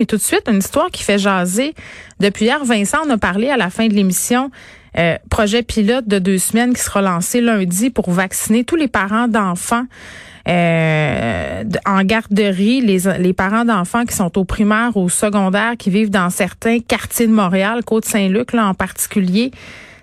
[0.00, 1.74] Et tout de suite, une histoire qui fait jaser.
[2.20, 4.52] Depuis hier, Vincent en a parlé à la fin de l'émission.
[4.96, 9.26] Euh, projet pilote de deux semaines qui sera lancé lundi pour vacciner tous les parents
[9.26, 9.86] d'enfants
[10.48, 15.90] euh, en garderie, les, les parents d'enfants qui sont au primaire ou au secondaire, qui
[15.90, 19.50] vivent dans certains quartiers de Montréal, Côte-Saint-Luc là en particulier.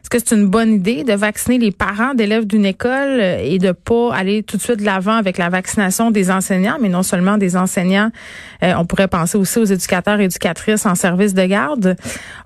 [0.06, 3.58] Est-ce que c'est une bonne idée de vacciner les parents d'élèves d'une école euh, et
[3.58, 7.02] de pas aller tout de suite de l'avant avec la vaccination des enseignants, mais non
[7.02, 8.12] seulement des enseignants,
[8.62, 11.96] euh, on pourrait penser aussi aux éducateurs et éducatrices en service de garde.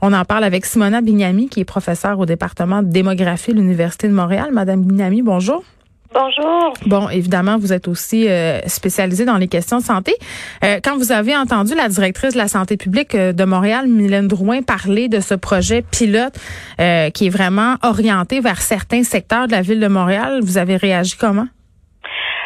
[0.02, 4.08] On en parle avec Simona Bignami, qui est professeure au département de démographie de l'Université
[4.08, 4.52] de Montréal.
[4.53, 5.66] Madame Bignami, bonjour.
[6.12, 6.73] Bonjour.
[6.88, 10.16] Bon, évidemment, vous êtes aussi euh, spécialisée dans les questions de santé.
[10.63, 14.27] Euh, quand vous avez entendu la directrice de la santé publique euh, de Montréal, Mylène
[14.27, 16.34] Drouin, parler de ce projet pilote
[16.77, 21.16] qui est vraiment orienté vers certains secteurs de la ville de Montréal, vous avez réagi
[21.17, 21.48] comment?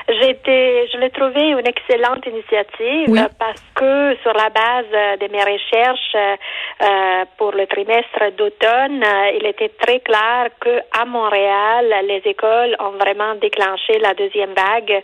[0.10, 6.16] J'étais, je l'ai trouvé une excellente initiative parce que sur la base de mes recherches
[6.16, 12.76] euh, pour le trimestre d'automne, euh, il était très clair que à Montréal, les écoles
[12.80, 15.02] ont vraiment déclenché la deuxième vague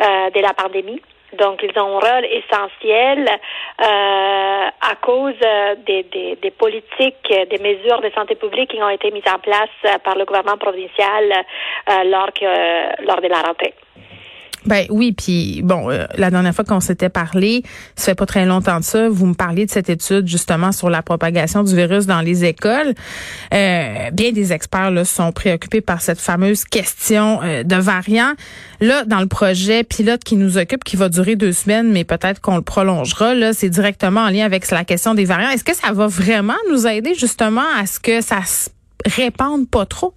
[0.00, 1.02] euh, de la pandémie.
[1.32, 5.34] Donc, ils ont un rôle essentiel euh, à cause
[5.86, 10.00] des, des, des, politiques, des mesures de santé publique qui ont été mises en place
[10.04, 11.32] par le gouvernement provincial
[11.90, 13.74] euh, lors, que, lors de la rentrée.
[14.66, 17.62] Ben oui, puis bon, euh, la dernière fois qu'on s'était parlé,
[17.94, 20.90] ça fait pas très longtemps de ça, vous me parliez de cette étude justement sur
[20.90, 22.94] la propagation du virus dans les écoles.
[23.54, 28.32] Euh, bien des experts là, sont préoccupés par cette fameuse question euh, de variants.
[28.80, 32.40] Là, dans le projet pilote qui nous occupe, qui va durer deux semaines, mais peut-être
[32.40, 35.50] qu'on le prolongera, là, c'est directement en lien avec la question des variants.
[35.50, 38.68] Est-ce que ça va vraiment nous aider justement à ce que ça se
[39.04, 40.12] répande pas trop?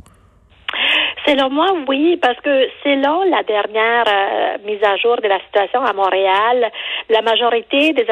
[1.26, 5.84] Selon moi, oui, parce que selon la dernière euh, mise à jour de la situation
[5.84, 6.72] à Montréal,
[7.10, 8.06] la majorité des,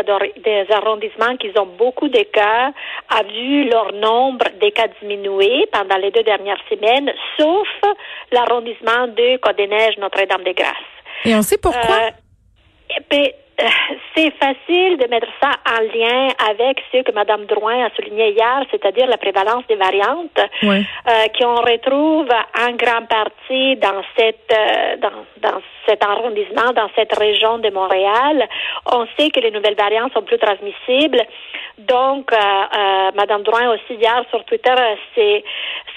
[0.44, 2.72] des arrondissements qui ont beaucoup de cas
[3.10, 7.68] a vu leur nombre de cas diminuer pendant les deux dernières semaines, sauf
[8.32, 10.76] l'arrondissement de Côte-des-Neiges, Notre-Dame-des-Grâces.
[11.26, 11.96] Et on sait pourquoi?
[11.96, 12.10] Euh,
[12.98, 13.32] eh ben,
[14.18, 18.64] c'est facile de mettre ça en lien avec ce que Mme Drouin a souligné hier,
[18.72, 20.82] c'est-à-dire la prévalence des variantes euh,
[21.38, 22.28] qu'on retrouve
[22.60, 28.48] en grande partie dans cette euh, dans, dans cet arrondissement, dans cette région de Montréal.
[28.92, 31.24] On sait que les nouvelles variantes sont plus transmissibles.
[31.78, 34.74] Donc, euh, euh Mme Drouin aussi hier sur Twitter
[35.16, 35.44] s'est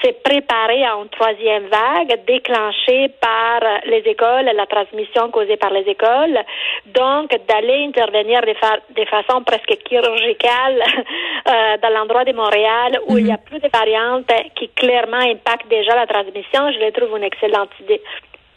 [0.03, 5.87] s'est préparée à une troisième vague déclenchée par les écoles, la transmission causée par les
[5.89, 6.39] écoles.
[6.87, 10.83] Donc, d'aller intervenir de, fa de, façon presque chirurgicale
[11.49, 13.45] euh, dans l'endroit de Montréal où il y a mhm.
[13.45, 18.03] plus de variantes qui clairement impactent déjà la transmission, je le trouve une excellente idée.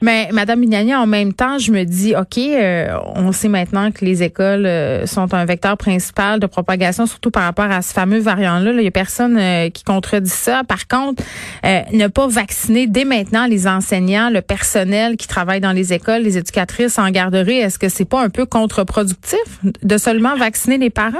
[0.04, 4.04] Mais Madame Mignani, en même temps, je me dis, ok, euh, on sait maintenant que
[4.04, 8.20] les écoles euh, sont un vecteur principal de propagation, surtout par rapport à ce fameux
[8.20, 8.74] variant-là.
[8.74, 10.66] Il y a personne euh, qui contredit ça.
[10.66, 11.24] Par contre,
[11.64, 16.38] ne pas vacciner dès maintenant les enseignants, le personnel qui travaille dans les écoles, les
[16.38, 21.18] éducatrices en garderie, est-ce que c'est pas un peu contre-productif de seulement vacciner les parents?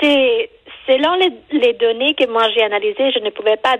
[0.00, 0.48] c'est
[0.86, 3.76] Selon les, les, données que moi j'ai analysées, je ne pouvais pas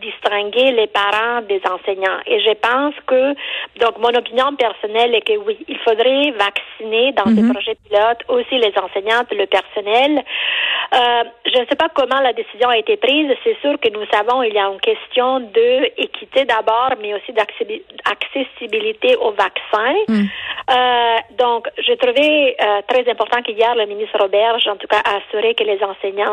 [0.00, 2.18] distinguer les parents des enseignants.
[2.26, 3.34] Et je pense que,
[3.78, 7.52] donc mon opinion personnelle est que oui, il faudrait vacciner dans ces mhm.
[7.52, 10.22] projets pilotes aussi les enseignantes, le personnel.
[10.92, 13.30] Euh, je ne sais pas comment la décision a été prise.
[13.44, 17.32] C'est sûr que nous savons il y a une question de équité d'abord, mais aussi
[17.32, 19.94] d'accessibilité aux vaccins.
[20.08, 20.28] Mhm.
[20.70, 25.16] Euh, donc, j'ai trouvé euh, très important qu'hier, le ministre Roberge, en tout cas, a
[25.16, 25.82] assuré que les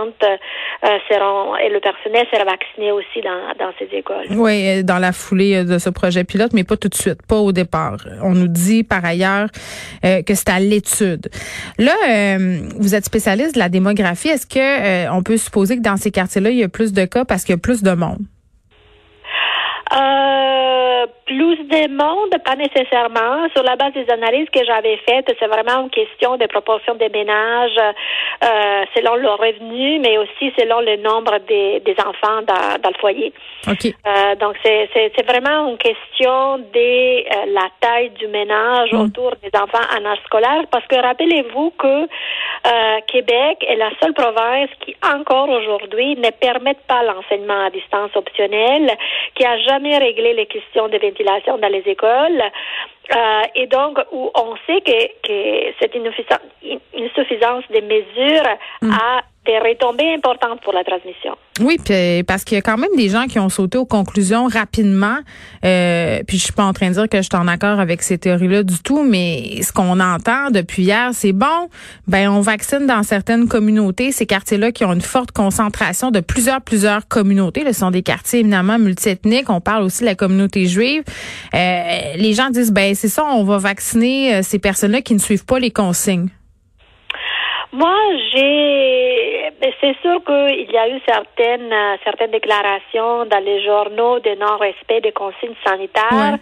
[0.08, 0.40] enseignantes
[0.84, 4.28] euh, seront et le personnel sera vacciné aussi dans, dans ces écoles.
[4.32, 7.52] Oui, dans la foulée de ce projet pilote, mais pas tout de suite, pas au
[7.52, 7.98] départ.
[8.22, 9.48] On nous dit par ailleurs
[10.02, 11.30] que c'est à l'étude.
[11.78, 11.96] Là,
[12.80, 14.30] vous êtes spécialiste de la démographie.
[14.30, 17.26] Est-ce que on peut supposer que dans ces quartiers-là, il y a plus de cas
[17.26, 18.20] parce qu'il y a plus de monde?
[21.28, 23.48] Plus de monde, pas nécessairement.
[23.54, 27.10] Sur la base des analyses que j'avais faites, c'est vraiment une question de proportion des
[27.10, 32.90] ménages euh, selon leur revenu, mais aussi selon le nombre des, des enfants dans, dans,
[32.90, 33.34] le foyer.
[33.70, 33.94] Okay.
[34.08, 39.02] Euh, donc, c'est, c'est, vraiment une question de euh, la taille du ménage mm.
[39.02, 42.04] autour des enfants en âge scolaire, parce que rappelez-vous que
[42.68, 48.12] euh, Québec est la seule province qui, encore aujourd'hui, ne permet pas l'enseignement à distance
[48.16, 48.92] optionnel,
[49.36, 52.42] qui a jamais réglé les questions de ventilation dans les écoles.
[53.16, 58.50] Euh, et donc, où on sait que, que cette insuffisance des mesures
[58.82, 58.92] mm.
[58.92, 61.36] a des retombées importantes pour la transmission.
[61.60, 64.48] Oui, puis parce qu'il y a quand même des gens qui ont sauté aux conclusions
[64.48, 65.18] rapidement.
[65.66, 68.04] Euh, puis je suis pas en train de dire que je suis en accord avec
[68.04, 71.70] ces théories-là du tout, mais ce qu'on entend depuis hier, c'est bon.
[72.08, 76.62] Ben on vaccine dans certaines communautés, ces quartiers-là qui ont une forte concentration de plusieurs
[76.62, 77.64] plusieurs communautés.
[77.66, 79.50] ce sont des quartiers éminemment multiethniques.
[79.50, 81.04] On parle aussi de la communauté juive.
[81.56, 81.82] Euh,
[82.18, 85.46] les gens disent ben c'est ça, on va vacciner euh, ces personnes-là qui ne suivent
[85.46, 86.30] pas les consignes.
[87.74, 87.94] Moi,
[88.34, 88.77] j'ai,
[89.82, 95.02] c'est sûr qu'il y a eu certaines, euh, certaines déclarations dans les journaux de non-respect
[95.02, 96.38] des consignes sanitaires.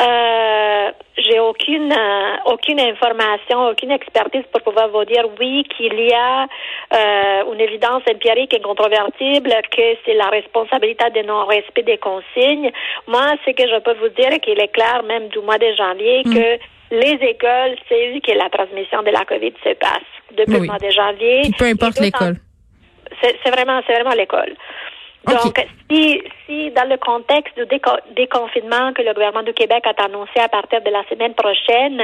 [0.00, 6.12] Euh, j'ai aucune, euh, aucune information, aucune expertise pour pouvoir vous dire oui qu'il y
[6.12, 6.46] a
[6.92, 12.72] euh, une évidence empirique incontrovertible que c'est la responsabilité de non-respect des consignes.
[13.06, 16.22] Moi, ce que je peux vous dire, qu'il est clair même du mois de janvier
[16.24, 16.34] mm.
[16.34, 16.58] que
[16.90, 20.78] les écoles, c'est eux que la transmission de la COVID se passe depuis le mois
[20.78, 21.42] de janvier.
[21.56, 22.36] peu importe l'école.
[23.22, 24.54] C'est vraiment, c'est vraiment l'école.
[25.26, 27.66] Donc, si, si dans le contexte du
[28.14, 32.02] déconfinement que le gouvernement du Québec a annoncé à partir de la semaine prochaine,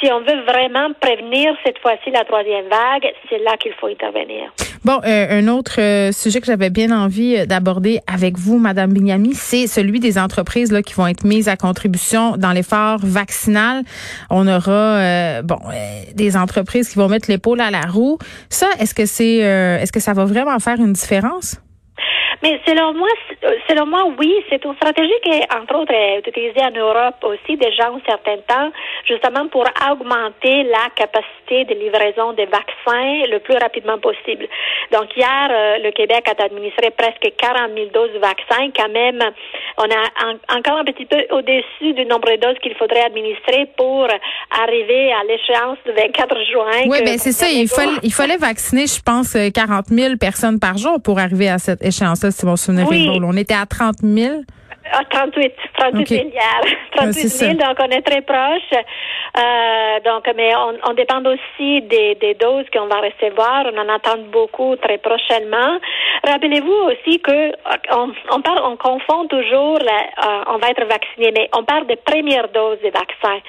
[0.00, 4.50] si on veut vraiment prévenir cette fois-ci la troisième vague, c'est là qu'il faut intervenir.
[4.84, 8.92] Bon, euh, un autre euh, sujet que j'avais bien envie euh, d'aborder avec vous, Madame
[8.92, 13.84] Bignami, c'est celui des entreprises là, qui vont être mises à contribution dans l'effort vaccinal.
[14.28, 15.58] On aura bon
[16.14, 18.18] des entreprises qui vont mettre l'épaule à la roue.
[18.48, 21.60] Ça, est-ce que c'est est-ce que ça va vraiment faire une différence?
[22.42, 23.08] Mais selon moi,
[23.68, 27.86] selon moi, oui, c'est une stratégie qui, entre autres, est utilisée en Europe aussi déjà
[27.86, 28.72] un certain temps,
[29.06, 34.48] justement pour augmenter la capacité de livraison des vaccins le plus rapidement possible.
[34.90, 38.70] Donc hier, euh, le Québec a administré presque 40 000 doses de vaccins.
[38.76, 39.22] Quand même,
[39.78, 44.08] on a encore un petit peu au-dessus du nombre de doses qu'il faudrait administrer pour
[44.50, 46.82] arriver à l'échéance du 24 juin.
[46.86, 47.48] Oui, ben c'est ça.
[47.48, 51.58] Il fallait, il fallait vacciner, je pense, 40 000 personnes par jour pour arriver à
[51.58, 53.08] cette échéance-là si mon souvenir oui.
[53.22, 54.42] On était à 30 000.
[54.92, 56.66] Ah, 38, 38 milliards.
[56.96, 58.72] 38 000, donc on est très proche.
[59.38, 63.64] Euh, donc, mais on, on dépend aussi des, des doses qu'on va recevoir.
[63.72, 65.78] On en attend beaucoup très prochainement.
[66.24, 67.52] Rappelez-vous aussi que
[67.92, 71.94] on, on, parle, on confond toujours, euh, on va être vacciné, mais on parle de
[71.94, 73.40] première dose de vaccin.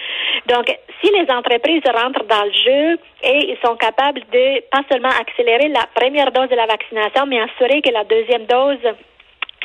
[0.47, 5.09] Donc, si les entreprises rentrent dans le jeu et ils sont capables de pas seulement
[5.19, 8.79] accélérer la première dose de la vaccination, mais assurer que la deuxième dose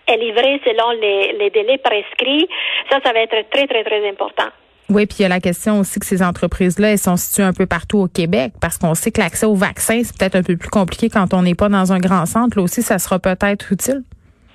[0.08, 2.48] est livrée selon les, les délais prescrits,
[2.90, 4.48] ça, ça va être très, très, très important.
[4.90, 7.52] Oui, puis il y a la question aussi que ces entreprises-là, elles sont situées un
[7.52, 10.56] peu partout au Québec parce qu'on sait que l'accès aux vaccins, c'est peut-être un peu
[10.56, 12.56] plus compliqué quand on n'est pas dans un grand centre.
[12.56, 14.02] Là aussi, ça sera peut-être utile.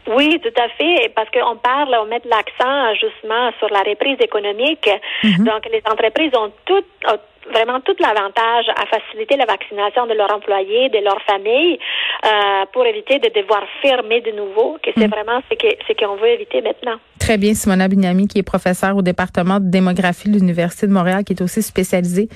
[0.08, 4.90] Oui, tout à fait, parce qu'on parle, on met l'accent justement sur la reprise économique.
[5.24, 5.44] Mm-hmm.
[5.46, 6.86] Donc, les entreprises ont toutes
[7.52, 11.80] vraiment tout l'avantage à faciliter la vaccination de leurs employés, de leurs familles,
[12.26, 15.12] euh, pour éviter de devoir fermer de nouveau, que c'est mm.
[15.12, 16.98] vraiment ce qu'on ce qu'on veut éviter maintenant.
[17.20, 21.26] Très bien, Simona Bignami, qui est professeure au département de démographie de l'Université de Montréal,
[21.26, 22.30] qui est aussi spécialisée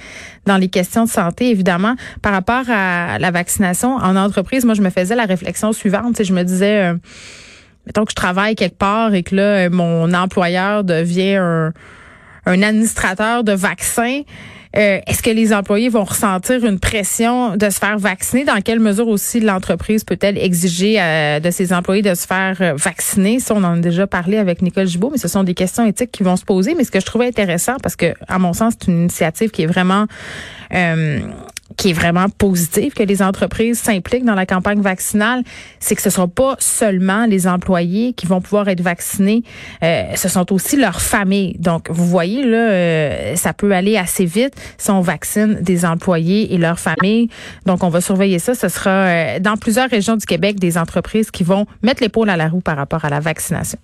[0.45, 1.95] dans les questions de santé, évidemment.
[2.22, 6.22] Par rapport à la vaccination en entreprise, moi, je me faisais la réflexion suivante.
[6.22, 6.94] Je me disais, euh,
[7.86, 11.72] mettons que je travaille quelque part et que là, mon employeur devient un,
[12.45, 14.24] un administrateur de vaccins.
[14.77, 18.45] Euh, est-ce que les employés vont ressentir une pression de se faire vacciner?
[18.45, 22.74] Dans quelle mesure aussi l'entreprise peut-elle exiger euh, de ses employés de se faire euh,
[22.75, 23.39] vacciner?
[23.39, 26.12] Ça, on en a déjà parlé avec Nicole Gibault, mais ce sont des questions éthiques
[26.12, 26.75] qui vont se poser.
[26.75, 29.63] Mais ce que je trouvais intéressant, parce que à mon sens, c'est une initiative qui
[29.63, 30.06] est vraiment
[31.75, 35.43] qui est vraiment positif que les entreprises s'impliquent dans la campagne vaccinale,
[35.79, 39.43] c'est que ce ne sera pas seulement les employés qui vont pouvoir être vaccinés,
[39.83, 41.55] euh, ce sont aussi leurs familles.
[41.59, 46.53] Donc, vous voyez, là, euh, ça peut aller assez vite si on vaccine des employés
[46.53, 47.29] et leurs familles.
[47.65, 48.55] Donc, on va surveiller ça.
[48.55, 52.38] Ce sera euh, dans plusieurs régions du Québec des entreprises qui vont mettre l'épaule à
[52.38, 53.79] la roue par rapport à la vaccination.